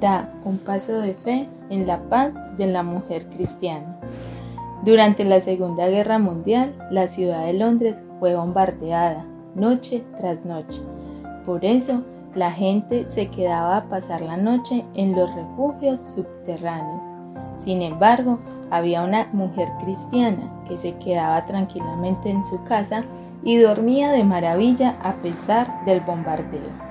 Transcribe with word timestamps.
da 0.00 0.32
un 0.44 0.58
paso 0.58 1.00
de 1.00 1.14
fe 1.14 1.48
en 1.70 1.86
la 1.86 1.98
paz 2.08 2.32
de 2.56 2.66
la 2.66 2.82
mujer 2.82 3.26
cristiana. 3.26 3.98
Durante 4.84 5.24
la 5.24 5.40
Segunda 5.40 5.88
Guerra 5.88 6.18
Mundial, 6.18 6.74
la 6.90 7.08
ciudad 7.08 7.44
de 7.44 7.52
Londres 7.52 7.96
fue 8.20 8.34
bombardeada 8.34 9.24
noche 9.54 10.04
tras 10.18 10.44
noche. 10.44 10.80
Por 11.44 11.64
eso, 11.64 12.02
la 12.34 12.52
gente 12.52 13.06
se 13.06 13.28
quedaba 13.28 13.78
a 13.78 13.84
pasar 13.84 14.20
la 14.20 14.36
noche 14.36 14.84
en 14.94 15.16
los 15.16 15.34
refugios 15.34 16.00
subterráneos. 16.00 17.10
Sin 17.56 17.82
embargo, 17.82 18.38
había 18.70 19.02
una 19.02 19.28
mujer 19.32 19.68
cristiana 19.80 20.62
que 20.68 20.76
se 20.76 20.94
quedaba 20.96 21.44
tranquilamente 21.46 22.30
en 22.30 22.44
su 22.44 22.62
casa 22.64 23.02
y 23.42 23.56
dormía 23.56 24.12
de 24.12 24.24
maravilla 24.24 24.96
a 25.02 25.14
pesar 25.14 25.84
del 25.84 26.00
bombardeo. 26.00 26.87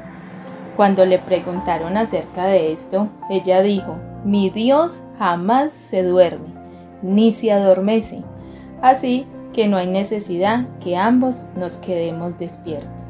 Cuando 0.78 1.08
le 1.08 1.18
preguntaron 1.18 1.98
acerca 1.98 2.46
de 2.46 2.72
esto, 2.72 3.08
ella 3.32 3.64
dijo, 3.64 3.96
mi 4.24 4.52
Dios 4.52 5.02
jamás 5.18 5.72
se 5.72 6.04
duerme, 6.04 6.54
ni 7.02 7.32
se 7.32 7.52
adormece, 7.52 8.22
así 8.84 9.26
que 9.54 9.68
no 9.68 9.78
hay 9.78 9.88
necesidad 9.88 10.68
que 10.80 10.96
ambos 10.96 11.46
nos 11.56 11.78
quedemos 11.78 12.38
despiertos. 12.38 13.02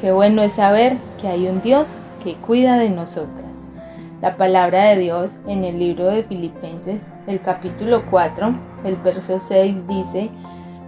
Qué 0.00 0.12
bueno 0.12 0.40
es 0.40 0.52
saber 0.52 0.96
que 1.20 1.28
hay 1.28 1.46
un 1.46 1.60
Dios 1.60 1.88
que 2.24 2.36
cuida 2.36 2.78
de 2.78 2.88
nosotras. 2.88 3.44
La 4.22 4.38
palabra 4.38 4.84
de 4.84 4.96
Dios 4.96 5.36
en 5.46 5.64
el 5.64 5.78
libro 5.78 6.06
de 6.06 6.22
Filipenses, 6.22 7.02
el 7.26 7.38
capítulo 7.42 8.02
4, 8.10 8.54
el 8.84 8.96
verso 8.96 9.38
6 9.38 9.86
dice, 9.86 10.30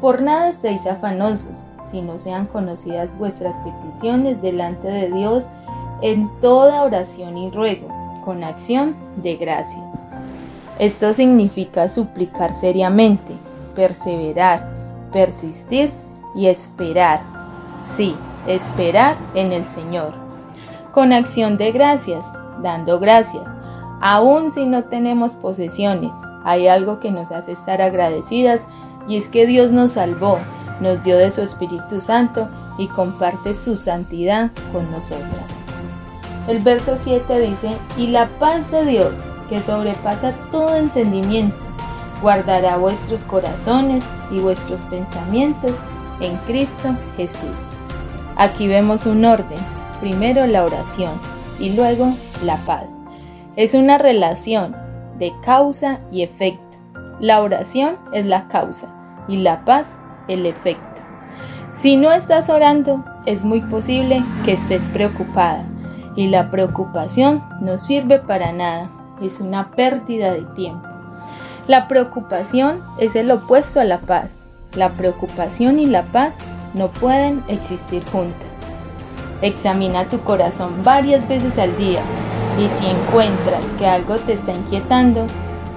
Por 0.00 0.22
nada 0.22 0.48
estéis 0.48 0.86
afanosos, 0.86 1.52
si 1.84 2.00
no 2.00 2.18
sean 2.18 2.46
conocidas 2.46 3.16
vuestras 3.18 3.54
peticiones 3.56 4.40
delante 4.40 4.88
de 4.88 5.10
Dios 5.10 5.50
en 6.02 6.30
toda 6.40 6.82
oración 6.82 7.36
y 7.36 7.50
ruego, 7.50 7.88
con 8.24 8.44
acción 8.44 8.96
de 9.16 9.36
gracias. 9.36 10.06
Esto 10.78 11.12
significa 11.12 11.88
suplicar 11.88 12.54
seriamente, 12.54 13.34
perseverar, 13.74 14.66
persistir 15.12 15.90
y 16.34 16.46
esperar. 16.46 17.20
Sí, 17.82 18.16
esperar 18.46 19.16
en 19.34 19.52
el 19.52 19.66
Señor. 19.66 20.14
Con 20.92 21.12
acción 21.12 21.56
de 21.56 21.72
gracias, 21.72 22.24
dando 22.62 22.98
gracias. 22.98 23.44
Aun 24.00 24.50
si 24.50 24.64
no 24.64 24.84
tenemos 24.84 25.36
posesiones, 25.36 26.16
hay 26.44 26.68
algo 26.68 27.00
que 27.00 27.10
nos 27.10 27.30
hace 27.30 27.52
estar 27.52 27.82
agradecidas 27.82 28.66
y 29.06 29.16
es 29.16 29.28
que 29.28 29.46
Dios 29.46 29.70
nos 29.70 29.92
salvó, 29.92 30.38
nos 30.80 31.02
dio 31.02 31.18
de 31.18 31.30
su 31.30 31.42
Espíritu 31.42 32.00
Santo 32.00 32.48
y 32.78 32.88
comparte 32.88 33.52
su 33.52 33.76
santidad 33.76 34.50
con 34.72 34.90
nosotras. 34.90 35.69
El 36.50 36.58
verso 36.58 36.96
7 36.96 37.38
dice, 37.38 37.76
y 37.96 38.08
la 38.08 38.28
paz 38.40 38.68
de 38.72 38.84
Dios, 38.84 39.20
que 39.48 39.62
sobrepasa 39.62 40.32
todo 40.50 40.74
entendimiento, 40.74 41.64
guardará 42.20 42.76
vuestros 42.76 43.20
corazones 43.20 44.02
y 44.32 44.40
vuestros 44.40 44.80
pensamientos 44.82 45.78
en 46.18 46.36
Cristo 46.48 46.96
Jesús. 47.16 47.54
Aquí 48.34 48.66
vemos 48.66 49.06
un 49.06 49.24
orden, 49.24 49.60
primero 50.00 50.44
la 50.48 50.64
oración 50.64 51.12
y 51.60 51.70
luego 51.70 52.14
la 52.42 52.56
paz. 52.56 52.94
Es 53.54 53.74
una 53.74 53.96
relación 53.98 54.74
de 55.20 55.32
causa 55.44 56.00
y 56.10 56.22
efecto. 56.22 56.78
La 57.20 57.42
oración 57.42 57.96
es 58.12 58.26
la 58.26 58.48
causa 58.48 58.92
y 59.28 59.36
la 59.36 59.64
paz 59.64 59.96
el 60.26 60.46
efecto. 60.46 61.00
Si 61.70 61.96
no 61.96 62.10
estás 62.10 62.48
orando, 62.48 63.04
es 63.24 63.44
muy 63.44 63.60
posible 63.60 64.24
que 64.44 64.54
estés 64.54 64.88
preocupada 64.88 65.64
y 66.20 66.28
la 66.28 66.50
preocupación 66.50 67.42
no 67.62 67.78
sirve 67.78 68.18
para 68.18 68.52
nada, 68.52 68.90
es 69.22 69.40
una 69.40 69.70
pérdida 69.70 70.34
de 70.34 70.42
tiempo. 70.42 70.86
La 71.66 71.88
preocupación 71.88 72.84
es 72.98 73.16
el 73.16 73.30
opuesto 73.30 73.80
a 73.80 73.84
la 73.84 74.00
paz. 74.00 74.44
La 74.74 74.90
preocupación 74.98 75.78
y 75.78 75.86
la 75.86 76.02
paz 76.02 76.40
no 76.74 76.88
pueden 76.88 77.42
existir 77.48 78.04
juntas. 78.12 78.50
Examina 79.40 80.04
tu 80.04 80.20
corazón 80.20 80.82
varias 80.84 81.26
veces 81.26 81.56
al 81.56 81.74
día 81.78 82.02
y 82.58 82.68
si 82.68 82.84
encuentras 82.84 83.64
que 83.78 83.86
algo 83.86 84.16
te 84.16 84.34
está 84.34 84.52
inquietando, 84.52 85.26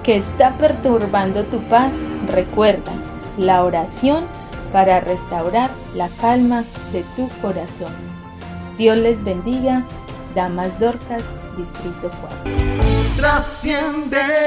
que 0.02 0.16
está 0.16 0.58
perturbando 0.58 1.44
tu 1.46 1.58
paz, 1.70 1.94
recuerda 2.30 2.92
la 3.38 3.64
oración 3.64 4.24
para 4.74 5.00
restaurar 5.00 5.70
la 5.94 6.10
calma 6.20 6.64
de 6.92 7.02
tu 7.16 7.30
corazón. 7.40 7.94
Dios 8.76 8.98
les 8.98 9.24
bendiga 9.24 9.84
Damas 10.34 10.76
Dorcas, 10.80 11.22
Distrito 11.56 12.10
4. 12.10 13.16
Trasciende. 13.16 14.44